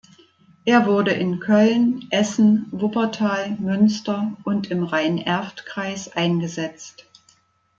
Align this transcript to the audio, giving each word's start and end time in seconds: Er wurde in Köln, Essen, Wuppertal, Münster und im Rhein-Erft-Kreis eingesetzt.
Er 0.65 0.87
wurde 0.87 1.11
in 1.11 1.39
Köln, 1.39 2.07
Essen, 2.09 2.65
Wuppertal, 2.71 3.51
Münster 3.59 4.35
und 4.43 4.71
im 4.71 4.83
Rhein-Erft-Kreis 4.83 6.07
eingesetzt. 6.15 7.05